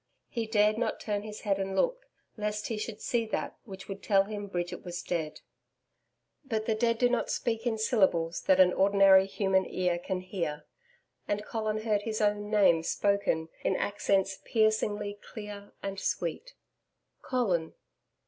[0.29, 4.01] He DARED not turn his head and look lest he should see that which would
[4.01, 5.41] tell him Bridget was dead.
[6.43, 10.65] But the dead do not speak in syllables that an ordinary human ear can hear.
[11.27, 16.55] And Colin heard his own name spoken in accents piercingly clear and sweet.
[17.21, 17.75] 'Colin.'